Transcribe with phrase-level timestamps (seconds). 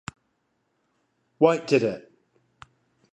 [1.37, 2.11] White Did It.